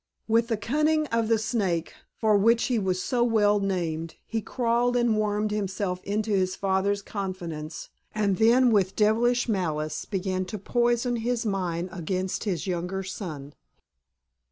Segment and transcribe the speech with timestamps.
[0.27, 4.97] With the cunning of the snake, for which he was so well named, he crawled
[4.97, 11.17] and wormed himself into his father's confidence, and then with devilish malice began to poison
[11.17, 13.53] his mind against his younger son.